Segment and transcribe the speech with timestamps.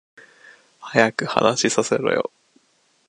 [0.81, 2.31] 早く話させろよ